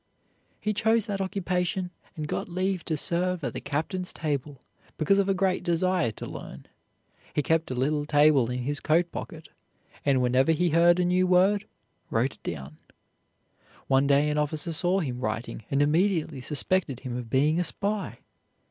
He 0.59 0.73
chose 0.73 1.05
that 1.05 1.21
occupation 1.21 1.91
and 2.15 2.27
got 2.27 2.49
leave 2.49 2.83
to 2.85 2.97
serve 2.97 3.43
at 3.43 3.53
the 3.53 3.61
captain's 3.61 4.11
table 4.11 4.59
because 4.97 5.19
of 5.19 5.29
a 5.29 5.33
great 5.35 5.61
desire 5.63 6.11
to 6.13 6.25
learn. 6.25 6.65
He 7.35 7.43
kept 7.43 7.69
a 7.69 7.75
little 7.75 8.07
tablet 8.07 8.51
in 8.53 8.63
his 8.63 8.79
coat 8.79 9.11
pocket, 9.11 9.49
and 10.03 10.19
whenever 10.19 10.53
he 10.53 10.71
heard 10.71 10.99
a 10.99 11.05
new 11.05 11.27
word 11.27 11.67
wrote 12.09 12.33
it 12.33 12.41
down. 12.41 12.79
One 13.85 14.07
day 14.07 14.27
an 14.31 14.39
officer 14.39 14.73
saw 14.73 15.01
him 15.01 15.19
writing 15.19 15.65
and 15.69 15.83
immediately 15.83 16.41
suspected 16.41 17.01
him 17.01 17.15
of 17.15 17.29
being 17.29 17.59
a 17.59 17.63
spy. 17.63 18.17